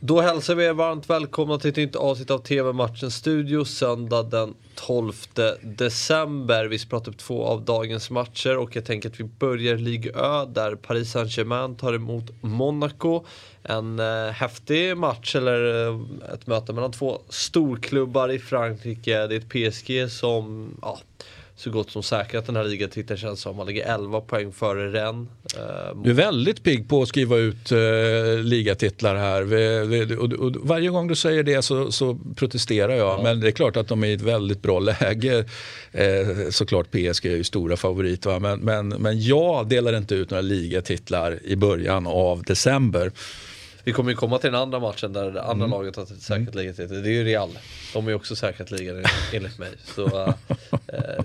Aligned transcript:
Då 0.00 0.20
hälsar 0.20 0.54
vi 0.54 0.64
er 0.64 0.72
varmt 0.72 1.10
välkomna 1.10 1.58
till 1.58 1.70
ett 1.70 1.76
nytt 1.76 1.96
avsnitt 1.96 2.30
av 2.30 2.38
TV-matchen 2.38 3.10
Studio 3.10 3.64
söndag 3.64 4.22
den 4.22 4.54
12 4.74 5.12
december. 5.62 6.64
Vi 6.64 6.78
ska 6.78 6.90
prata 6.90 7.10
upp 7.10 7.18
två 7.18 7.44
av 7.44 7.64
dagens 7.64 8.10
matcher 8.10 8.56
och 8.56 8.76
jag 8.76 8.84
tänker 8.84 9.08
att 9.08 9.20
vi 9.20 9.24
börjar 9.24 9.76
Ligue 9.76 10.12
Ö 10.12 10.44
där 10.44 10.74
Paris 10.74 11.10
Saint-Germain 11.10 11.76
tar 11.76 11.92
emot 11.92 12.24
Monaco. 12.40 13.24
En 13.62 13.98
eh, 13.98 14.30
häftig 14.30 14.96
match 14.96 15.36
eller 15.36 15.88
eh, 15.88 16.00
ett 16.34 16.46
möte 16.46 16.72
mellan 16.72 16.92
två 16.92 17.20
storklubbar 17.28 18.28
i 18.28 18.38
Frankrike. 18.38 19.26
Det 19.26 19.34
är 19.34 19.38
ett 19.38 19.76
PSG 19.76 20.10
som 20.10 20.70
ja, 20.82 20.98
så 21.58 21.70
gott 21.70 21.90
som 21.90 22.02
säkrat 22.02 22.46
den 22.46 22.56
här 22.56 22.64
ligatiteln 22.64 23.18
känns 23.18 23.40
som. 23.40 23.56
Man 23.56 23.66
ligger 23.66 23.94
11 23.94 24.20
poäng 24.20 24.52
före 24.52 24.92
Rennes. 24.92 25.28
Eh, 25.56 26.02
du 26.02 26.10
är 26.10 26.14
väldigt 26.14 26.62
pigg 26.62 26.88
på 26.88 27.02
att 27.02 27.08
skriva 27.08 27.36
ut 27.36 27.72
eh, 27.72 27.78
ligatitlar 28.42 29.16
här. 29.16 29.42
Vi, 29.42 29.86
vi, 29.86 30.16
och, 30.16 30.32
och, 30.32 30.56
varje 30.56 30.88
gång 30.88 31.08
du 31.08 31.14
säger 31.14 31.42
det 31.42 31.62
så, 31.62 31.92
så 31.92 32.18
protesterar 32.36 32.94
jag. 32.94 33.18
Ja. 33.18 33.22
Men 33.22 33.40
det 33.40 33.46
är 33.46 33.52
klart 33.52 33.76
att 33.76 33.88
de 33.88 34.04
är 34.04 34.08
i 34.08 34.12
ett 34.12 34.20
väldigt 34.20 34.62
bra 34.62 34.78
läge. 34.78 35.44
Eh, 35.92 36.50
såklart 36.50 36.90
PSG 36.90 37.26
är 37.26 37.36
ju 37.36 37.44
stora 37.44 37.76
favorit. 37.76 38.26
Va? 38.26 38.38
Men, 38.38 38.60
men, 38.60 38.88
men 38.88 39.22
jag 39.22 39.68
delar 39.68 39.96
inte 39.96 40.14
ut 40.14 40.30
några 40.30 40.42
ligatitlar 40.42 41.38
i 41.44 41.56
början 41.56 42.06
av 42.06 42.42
december. 42.42 43.12
Vi 43.86 43.92
kommer 43.92 44.10
ju 44.10 44.16
komma 44.16 44.38
till 44.38 44.52
den 44.52 44.60
andra 44.60 44.80
matchen 44.80 45.12
där 45.12 45.30
det 45.30 45.42
andra 45.42 45.64
mm. 45.64 45.70
laget 45.70 45.96
har 45.96 46.06
säkrat 46.06 46.54
ligan. 46.54 46.74
Det 46.76 46.94
är 46.94 47.12
ju 47.12 47.24
Real. 47.24 47.58
De 47.92 48.06
är 48.06 48.10
ju 48.10 48.16
också 48.16 48.36
säkrat 48.36 48.70
ligan 48.70 49.04
enligt 49.32 49.58
mig. 49.58 49.70
Så 49.94 50.26
uh, 50.26 50.34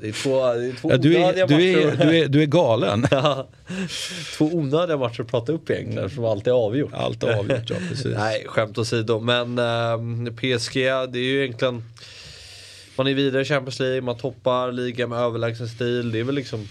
det 0.02 0.08
är 0.08 0.12
två, 0.12 0.54
det 0.54 0.68
är 0.68 0.74
två 0.74 0.92
ja, 0.92 0.98
du, 0.98 1.18
är, 1.18 1.34
du, 1.48 1.54
är, 1.54 2.06
du, 2.06 2.18
är, 2.18 2.28
du 2.28 2.42
är 2.42 2.46
galen. 2.46 3.08
två 4.38 4.46
onödiga 4.46 4.98
matcher 4.98 5.22
att 5.22 5.28
prata 5.28 5.52
upp 5.52 5.70
egentligen 5.70 6.10
som 6.10 6.26
alltid 6.26 6.48
är 6.48 6.58
avgjort. 6.58 6.94
Allt 6.94 7.24
är 7.24 7.34
avgjort, 7.34 7.70
ja 7.70 7.76
precis. 7.90 8.06
Nej, 8.18 8.46
skämt 8.48 8.78
åsido. 8.78 9.20
Men 9.20 9.60
uh, 9.60 10.32
PSG, 10.34 10.74
det 10.74 11.20
är 11.20 11.24
ju 11.24 11.44
egentligen 11.44 11.84
man 12.96 13.08
är 13.08 13.14
vidare 13.14 13.42
i 13.42 13.46
Champions 13.46 13.80
League, 13.80 14.02
man 14.02 14.18
toppar 14.18 14.72
ligan 14.72 15.10
med 15.10 15.20
överlägsen 15.20 15.68
stil. 15.68 16.12
Det 16.12 16.20
är 16.20 16.24
väl 16.24 16.36
liksom 16.36 16.68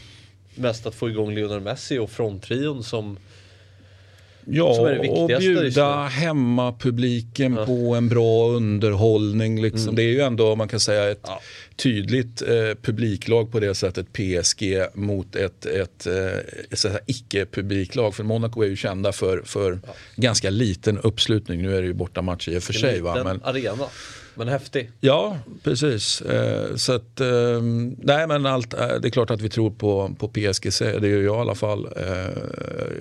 mest 0.54 0.86
att 0.86 0.94
få 0.94 1.08
igång 1.08 1.34
Lionel 1.34 1.60
Messi 1.60 1.98
och 1.98 2.10
fronttrion 2.10 2.84
som 2.84 3.16
Ja, 4.44 4.98
och 5.08 5.28
bjuda 5.28 6.04
hemmapubliken 6.04 7.54
ja. 7.54 7.66
på 7.66 7.94
en 7.94 8.08
bra 8.08 8.48
underhållning. 8.48 9.62
Liksom. 9.62 9.82
Mm. 9.82 9.94
Det 9.94 10.02
är 10.02 10.08
ju 10.08 10.20
ändå, 10.20 10.56
man 10.56 10.68
kan 10.68 10.80
säga, 10.80 11.10
ett 11.10 11.20
ja. 11.22 11.40
tydligt 11.76 12.42
eh, 12.42 12.48
publiklag 12.82 13.52
på 13.52 13.60
det 13.60 13.74
sättet, 13.74 14.06
PSG, 14.12 14.84
mot 14.94 15.36
ett, 15.36 15.66
ett, 15.66 16.06
ett, 16.06 16.84
ett 16.84 17.02
icke-publiklag. 17.06 18.14
För 18.14 18.24
Monaco 18.24 18.62
är 18.62 18.68
ju 18.68 18.76
kända 18.76 19.12
för, 19.12 19.42
för 19.44 19.78
ja. 19.86 19.94
ganska 20.16 20.50
liten 20.50 20.98
uppslutning. 20.98 21.62
Nu 21.62 21.76
är 21.76 21.80
det 21.82 21.86
ju 21.88 21.94
bortamatch 21.94 22.48
i 22.48 22.58
och 22.58 22.62
för 22.62 22.72
sig. 22.72 23.00
Va? 23.00 23.24
Men, 23.24 23.42
arena. 23.42 23.84
Men 24.40 24.48
häftig. 24.48 24.90
Ja, 25.00 25.38
precis. 25.62 26.20
Eh, 26.20 26.76
så 26.76 26.92
att, 26.92 27.20
eh, 27.20 27.62
nej 27.98 28.26
men 28.26 28.46
allt, 28.46 28.74
eh, 28.74 28.88
det 28.88 29.08
är 29.08 29.10
klart 29.10 29.30
att 29.30 29.40
vi 29.40 29.48
tror 29.48 29.70
på, 29.70 30.14
på 30.18 30.28
PSG, 30.28 30.70
det 30.80 31.08
gör 31.08 31.22
jag 31.22 31.36
i 31.36 31.40
alla 31.40 31.54
fall. 31.54 31.88
Eh, 31.96 32.42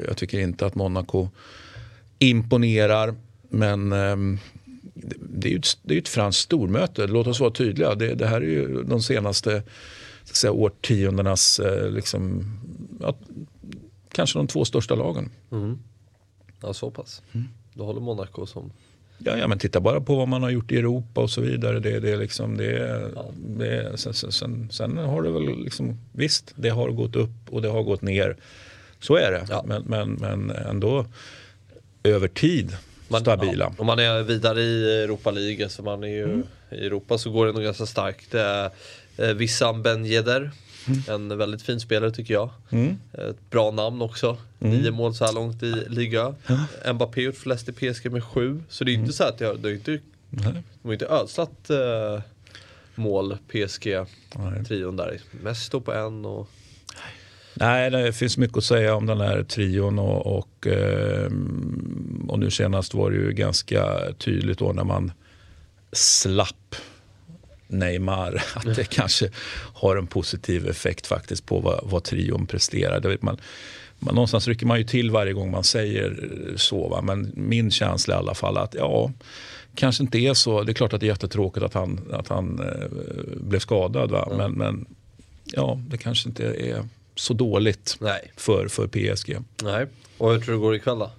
jag 0.07 0.17
tycker 0.17 0.39
inte 0.39 0.65
att 0.65 0.75
Monaco 0.75 1.29
imponerar, 2.17 3.15
men 3.49 3.91
ehm, 3.91 4.39
det 5.19 5.47
är 5.47 5.51
ju 5.51 5.57
ett, 5.57 5.77
det 5.81 5.93
är 5.93 5.97
ett 5.97 6.07
franskt 6.09 6.41
stormöte, 6.41 7.07
låt 7.07 7.27
oss 7.27 7.39
vara 7.39 7.51
tydliga. 7.51 7.95
Det, 7.95 8.15
det 8.15 8.27
här 8.27 8.41
är 8.41 8.45
ju 8.45 8.83
de 8.83 9.01
senaste 9.01 9.63
säga, 10.23 10.51
årtiondenas, 10.51 11.61
liksom, 11.89 12.43
ja, 13.01 13.15
kanske 14.11 14.39
de 14.39 14.47
två 14.47 14.65
största 14.65 14.95
lagen. 14.95 15.29
Mm. 15.51 15.79
Ja, 16.61 16.73
så 16.73 16.91
pass. 16.91 17.21
Mm. 17.31 17.47
Då 17.73 17.85
håller 17.85 18.01
Monaco 18.01 18.45
som 18.45 18.71
Ja, 19.23 19.37
ja, 19.37 19.47
men 19.47 19.59
titta 19.59 19.79
bara 19.79 20.01
på 20.01 20.15
vad 20.15 20.27
man 20.27 20.43
har 20.43 20.49
gjort 20.49 20.71
i 20.71 20.77
Europa 20.77 21.21
och 21.21 21.29
så 21.29 21.41
vidare. 21.41 21.79
Det, 21.79 21.99
det, 21.99 22.17
liksom, 22.17 22.57
det, 22.57 23.09
ja. 23.15 23.25
det, 23.35 23.99
sen, 23.99 24.13
sen, 24.13 24.69
sen, 24.71 24.97
har 24.97 25.21
det 25.21 25.29
väl 25.29 25.63
liksom, 25.63 25.97
visst, 26.11 26.53
det 26.55 26.69
har 26.69 26.89
gått 26.89 27.15
upp 27.15 27.49
och 27.49 27.61
det 27.61 27.67
har 27.67 27.83
gått 27.83 28.01
ner. 28.01 28.37
Så 28.99 29.15
är 29.15 29.31
det. 29.31 29.45
Ja. 29.49 29.63
Men, 29.67 29.83
men, 29.83 30.13
men 30.13 30.49
ändå 30.49 31.05
över 32.03 32.27
tid 32.27 32.77
man, 33.07 33.21
stabila. 33.21 33.65
Ja. 33.65 33.73
Om 33.77 33.85
man 33.85 33.99
är 33.99 34.23
vidare 34.23 34.61
i 34.61 35.03
Europa 35.03 35.31
League, 35.31 35.69
så 35.69 35.83
man 35.83 36.03
är 36.03 36.07
ju 36.07 36.23
mm. 36.23 36.43
i 36.71 36.85
Europa 36.85 37.17
så 37.17 37.31
går 37.31 37.45
det 37.45 37.51
nog 37.51 37.63
ganska 37.63 37.85
starkt. 37.85 38.35
Eh, 38.35 39.33
Wissam 39.35 39.83
Ben 39.83 40.05
Yedder 40.05 40.39
Mm. 40.39 40.51
En 41.09 41.37
väldigt 41.37 41.61
fin 41.61 41.79
spelare 41.79 42.11
tycker 42.11 42.33
jag. 42.33 42.49
Mm. 42.69 42.97
Ett 43.13 43.49
bra 43.49 43.71
namn 43.71 44.01
också. 44.01 44.37
Mm. 44.59 44.77
Nio 44.77 44.91
mål 44.91 45.15
så 45.15 45.25
här 45.25 45.33
långt 45.33 45.63
i 45.63 45.85
liga. 45.87 46.35
Mbappé 46.93 47.21
gjort 47.21 47.35
flest 47.35 47.69
i 47.69 47.71
PSG 47.71 48.11
med 48.11 48.23
sju. 48.23 48.63
Så 48.69 48.83
det 48.83 48.91
är 48.91 48.93
inte 48.93 49.03
mm. 49.03 49.13
så 49.13 49.23
att 49.23 49.41
jag, 49.41 49.59
det 49.59 49.69
är 49.69 49.73
inte, 49.73 49.99
de 50.29 50.63
har 50.83 50.93
inte 50.93 51.05
ödslat 51.05 51.69
uh, 51.69 52.21
mål 52.95 53.37
PSG-trion 53.47 54.97
där. 54.97 55.19
Står 55.53 55.79
på 55.79 55.93
en 55.93 56.25
och 56.25 56.49
Nej, 57.53 57.91
det 57.91 58.13
finns 58.13 58.37
mycket 58.37 58.57
att 58.57 58.63
säga 58.63 58.95
om 58.95 59.05
den 59.05 59.21
här 59.21 59.43
trion 59.43 59.99
och, 59.99 60.37
och, 60.37 60.67
eh, 60.67 61.31
och 62.27 62.39
nu 62.39 62.51
senast 62.51 62.93
var 62.93 63.11
det 63.11 63.17
ju 63.17 63.31
ganska 63.33 63.99
tydligt 64.17 64.59
då 64.59 64.73
när 64.73 64.83
man 64.83 65.11
slapp 65.91 66.75
Neymar, 67.69 68.43
att 68.53 68.75
det 68.75 68.89
kanske 68.89 69.29
har 69.73 69.95
en 69.95 70.07
positiv 70.07 70.69
effekt 70.69 71.07
faktiskt 71.07 71.45
på 71.45 71.59
vad, 71.59 71.79
vad 71.83 72.03
trion 72.03 72.45
presterar. 72.45 73.17
Man, 73.21 73.37
man, 73.99 74.15
någonstans 74.15 74.47
rycker 74.47 74.65
man 74.65 74.77
ju 74.77 74.83
till 74.83 75.11
varje 75.11 75.33
gång 75.33 75.51
man 75.51 75.63
säger 75.63 76.29
så. 76.55 76.87
Va? 76.87 77.01
Men 77.01 77.31
min 77.35 77.71
känsla 77.71 78.15
i 78.15 78.17
alla 78.17 78.33
fall 78.33 78.57
att 78.57 78.73
ja, 78.73 79.11
kanske 79.75 80.03
inte 80.03 80.17
är 80.17 80.33
så. 80.33 80.63
Det 80.63 80.71
är 80.71 80.73
klart 80.73 80.93
att 80.93 80.99
det 80.99 81.05
är 81.05 81.11
jättetråkigt 81.11 81.65
att 81.65 81.73
han, 81.73 81.99
att 82.13 82.27
han 82.27 82.59
eh, 82.59 82.87
blev 83.35 83.59
skadad. 83.59 84.11
Va? 84.11 84.33
Men, 84.37 84.51
men 84.51 84.85
ja, 85.45 85.81
det 85.87 85.97
kanske 85.97 86.29
inte 86.29 86.43
är 86.45 86.83
så 87.15 87.33
dåligt 87.33 87.97
Nej. 87.99 88.31
För, 88.35 88.67
för 88.67 88.87
PSG. 88.87 89.37
Nej. 89.63 89.85
Och 90.17 90.31
hur 90.31 90.39
tror 90.39 90.53
du 90.53 90.59
det 90.59 90.61
går 90.61 90.75
ikväll 90.75 90.99
då? 90.99 91.11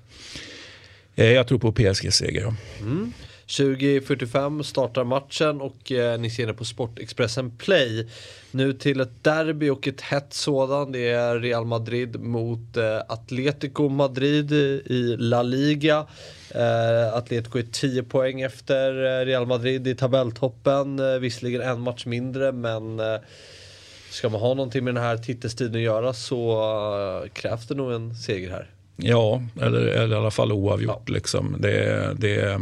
Eh, 1.14 1.32
jag 1.32 1.48
tror 1.48 1.58
på 1.58 1.72
PSG-seger. 1.72 2.54
Mm. 2.80 3.12
20.45 3.50 4.62
startar 4.62 5.04
matchen 5.04 5.60
och 5.60 5.92
eh, 5.92 6.20
ni 6.20 6.30
ser 6.30 6.46
det 6.46 6.54
på 6.54 6.64
Sportexpressen 6.64 7.50
Play. 7.50 8.08
Nu 8.50 8.72
till 8.72 9.00
ett 9.00 9.24
derby 9.24 9.68
och 9.68 9.88
ett 9.88 10.00
hett 10.00 10.32
sådant. 10.32 10.92
Det 10.92 11.08
är 11.08 11.38
Real 11.40 11.64
Madrid 11.64 12.20
mot 12.20 12.76
eh, 12.76 12.98
Atletico 13.08 13.88
Madrid 13.88 14.52
i 14.52 15.16
La 15.18 15.42
Liga. 15.42 16.06
Eh, 16.54 17.14
Atletico 17.14 17.58
är 17.58 17.66
10 17.72 18.02
poäng 18.02 18.40
efter 18.40 19.20
eh, 19.20 19.24
Real 19.24 19.46
Madrid 19.46 19.88
i 19.88 19.94
tabelltoppen. 19.94 20.98
Eh, 20.98 21.18
visserligen 21.18 21.62
en 21.62 21.80
match 21.80 22.06
mindre 22.06 22.52
men 22.52 23.00
ska 24.10 24.28
man 24.28 24.40
ha 24.40 24.54
någonting 24.54 24.84
med 24.84 24.94
den 24.94 25.04
här 25.04 25.16
titelstriden 25.16 25.74
att 25.74 25.80
göra 25.80 26.12
så 26.12 27.28
krävs 27.32 27.68
det 27.68 27.74
nog 27.74 27.92
en 27.92 28.14
seger 28.14 28.50
här. 28.50 28.70
Ja, 28.96 29.42
eller, 29.60 29.80
eller 29.80 30.16
i 30.16 30.18
alla 30.18 30.30
fall 30.30 30.52
oavgjort. 30.52 31.02
Ja. 31.06 31.14
Liksom. 31.14 31.56
Det, 31.58 32.10
det 32.18 32.60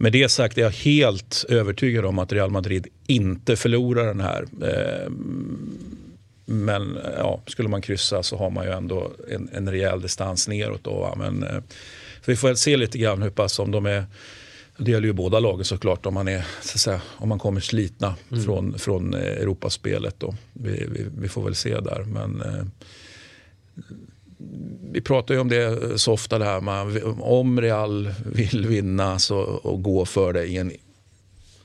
med 0.00 0.12
det 0.12 0.28
sagt 0.28 0.58
är 0.58 0.62
jag 0.62 0.70
helt 0.70 1.44
övertygad 1.48 2.04
om 2.04 2.18
att 2.18 2.32
Real 2.32 2.50
Madrid 2.50 2.86
inte 3.06 3.56
förlorar 3.56 4.06
den 4.06 4.20
här. 4.20 4.46
Eh, 4.62 5.10
men 6.44 6.98
ja, 7.16 7.40
skulle 7.46 7.68
man 7.68 7.82
kryssa 7.82 8.22
så 8.22 8.36
har 8.36 8.50
man 8.50 8.64
ju 8.64 8.72
ändå 8.72 9.12
en, 9.30 9.48
en 9.52 9.70
rejäl 9.70 10.00
distans 10.00 10.48
neråt. 10.48 10.84
Då, 10.84 11.14
Men, 11.16 11.42
eh, 11.42 11.62
vi 12.24 12.36
får 12.36 12.48
väl 12.48 12.56
se 12.56 12.76
lite 12.76 12.98
grann 12.98 13.22
hur 13.22 13.30
pass 13.30 13.58
om 13.58 13.70
de 13.70 13.86
är 13.86 14.04
det 14.76 14.90
gäller 14.90 15.06
ju 15.06 15.12
båda 15.12 15.40
lagen 15.40 15.64
såklart 15.64 16.06
om 16.06 16.14
man, 16.14 16.28
är, 16.28 16.46
så 16.62 16.78
säga, 16.78 17.00
om 17.16 17.28
man 17.28 17.38
kommer 17.38 17.60
slitna 17.60 18.14
mm. 18.30 18.44
från, 18.44 18.78
från 18.78 19.14
Europaspelet. 19.14 20.14
Då. 20.18 20.34
Vi, 20.52 20.70
vi, 20.70 21.06
vi, 21.18 21.28
får 21.28 21.44
väl 21.44 21.54
se 21.54 21.80
där. 21.80 22.04
Men 22.04 22.42
eh, 22.42 22.64
vi 24.92 25.00
pratar 25.00 25.34
ju 25.34 25.40
om 25.40 25.48
det 25.48 25.98
så 25.98 26.12
ofta, 26.12 26.38
det 26.38 26.44
här 26.44 26.60
man, 26.60 27.02
om 27.20 27.60
Real 27.60 28.10
vill 28.26 28.66
vinna 28.66 29.18
så, 29.18 29.38
och 29.38 29.82
gå 29.82 30.04
för 30.04 30.32
det 30.32 30.44
i 30.44 30.56
en 30.56 30.72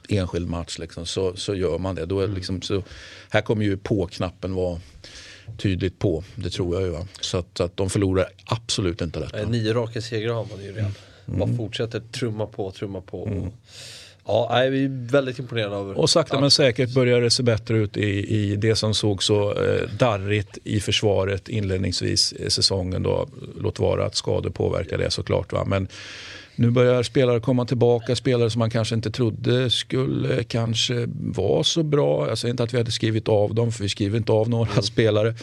enskild 0.10 0.50
match 0.50 0.80
liksom, 0.80 1.06
så, 1.06 1.36
så 1.36 1.56
gör 1.56 1.78
man 1.78 1.96
det. 1.96 2.06
Då 2.06 2.20
är 2.20 2.24
mm. 2.24 2.36
liksom, 2.36 2.62
så, 2.62 2.84
här 3.30 3.42
kommer 3.42 3.64
ju 3.64 3.78
på-knappen 3.78 4.54
vara 4.54 4.80
tydligt 5.58 6.00
på, 6.00 6.24
det 6.36 6.50
tror 6.50 6.76
jag 6.76 6.84
ju. 6.84 6.90
Va? 6.90 7.08
Så 7.22 7.38
att, 7.38 7.60
att 7.60 7.78
de 7.78 7.90
förlorar 7.90 8.26
absolut 8.46 9.02
inte 9.02 9.20
detta. 9.20 9.46
Nio 9.46 9.74
raka 9.74 10.02
segrar 10.02 10.34
har 10.34 10.48
man 10.52 10.64
ju 10.64 10.72
redan. 10.72 10.92
Mm. 11.28 11.40
Man 11.40 11.58
fortsätter 11.58 12.00
trumma 12.00 12.46
på, 12.46 12.72
trumma 12.72 13.02
på. 13.02 13.28
Mm. 13.28 13.52
Ja, 14.28 14.64
jag 14.64 14.78
är 14.78 15.12
väldigt 15.12 15.40
imponerad 15.40 15.74
av 15.74 15.90
Och 15.90 16.10
sakta 16.10 16.40
men 16.40 16.52
säkert 16.52 16.94
börjar 16.94 17.22
det 17.22 17.30
se 17.30 17.44
bättre 17.44 17.78
ut 17.78 17.98
i, 17.98 18.36
i 18.36 18.56
det 18.56 18.76
som 18.76 18.94
såg 18.94 19.24
så 19.24 19.52
eh, 19.52 19.90
darrigt 20.00 20.58
i 20.64 20.80
försvaret 20.80 21.50
inledningsvis 21.50 22.34
i 22.34 22.50
säsongen. 22.50 23.04
Då. 23.04 23.28
Låt 23.60 23.80
vara 23.80 24.06
att 24.06 24.16
skador 24.16 24.50
påverkar 24.50 24.98
det 24.98 25.12
såklart. 25.12 25.54
Va? 25.54 25.66
Men 25.66 25.88
nu 26.56 26.72
börjar 26.72 27.04
spelare 27.04 27.40
komma 27.40 27.66
tillbaka, 27.66 28.16
spelare 28.16 28.50
som 28.50 28.60
man 28.60 28.70
kanske 28.70 28.96
inte 28.96 29.12
trodde 29.12 29.70
skulle 29.70 30.44
kanske 30.44 31.08
vara 31.36 31.64
så 31.64 31.84
bra. 31.84 32.28
Jag 32.30 32.38
säger 32.38 32.52
inte 32.52 32.64
att 32.64 32.74
vi 32.74 32.78
hade 32.78 32.92
skrivit 32.92 33.28
av 33.28 33.56
dem, 33.56 33.72
för 33.72 33.84
vi 33.84 33.90
skriver 33.90 34.18
inte 34.18 34.32
av 34.32 34.50
några 34.50 34.72
mm. 34.72 34.84
spelare. 34.84 35.36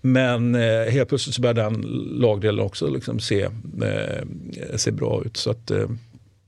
Men 0.00 0.54
eh, 0.54 0.90
helt 0.90 1.08
plötsligt 1.08 1.34
så 1.34 1.42
börjar 1.42 1.54
den 1.54 1.80
lagdelen 2.20 2.64
också 2.64 2.88
liksom 2.88 3.20
se, 3.20 3.42
eh, 3.82 4.24
se 4.76 4.90
bra 4.90 5.22
ut. 5.24 5.36
Så 5.36 5.50
att, 5.50 5.70
eh, 5.70 5.88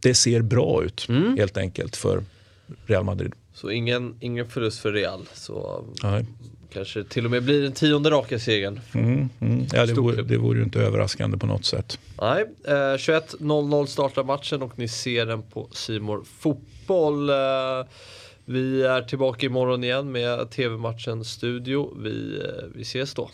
det 0.03 0.15
ser 0.15 0.43
bra 0.43 0.85
ut 0.85 1.09
mm. 1.09 1.37
helt 1.37 1.57
enkelt 1.57 1.97
för 1.97 2.25
Real 2.87 3.05
Madrid. 3.05 3.33
Så 3.55 3.71
ingen, 3.71 4.15
ingen 4.21 4.49
förlust 4.49 4.81
för 4.81 4.93
Real. 4.93 5.29
Så 5.35 5.85
Nej. 6.03 6.27
kanske 6.73 7.05
till 7.05 7.25
och 7.25 7.31
med 7.31 7.43
blir 7.43 7.63
den 7.63 7.73
tionde 7.73 8.11
raka 8.11 8.39
segern. 8.39 8.81
Mm, 8.95 9.29
mm. 9.41 9.67
Ja, 9.73 9.87
det 9.87 9.93
vore, 9.93 10.23
det 10.23 10.37
vore 10.37 10.59
ju 10.59 10.65
inte 10.65 10.81
överraskande 10.81 11.39
på 11.39 11.47
något 11.47 11.65
sätt. 11.65 11.99
Nej, 12.21 12.45
eh, 12.65 12.73
21.00 12.73 13.87
startar 13.87 14.25
matchen 14.25 14.63
och 14.63 14.79
ni 14.79 14.89
ser 14.89 15.27
den 15.27 15.43
på 15.43 15.69
Simor 15.73 16.25
Fotboll. 16.39 17.31
Eh, 17.31 17.37
vi 18.45 18.83
är 18.83 19.03
tillbaka 19.03 19.47
imorgon 19.47 19.85
igen 19.85 20.13
med 20.13 20.51
TV-matchen 20.51 21.25
Studio. 21.25 21.95
Vi, 22.03 22.41
eh, 22.45 22.69
vi 22.75 22.83
ses 22.83 23.15
då. 23.15 23.31